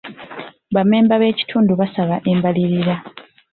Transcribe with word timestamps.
Ba 0.73 0.81
mmemba 0.83 1.15
b'ekitundu 1.21 1.73
baasaba 1.79 2.15
embalirira. 2.31 2.95